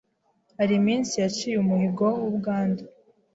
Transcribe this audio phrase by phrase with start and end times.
[0.57, 2.83] hari iminsi yaciye umuhigo w'ubwandu